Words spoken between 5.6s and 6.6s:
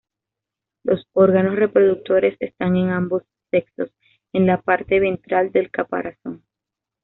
caparazón.